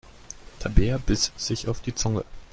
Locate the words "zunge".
1.93-2.25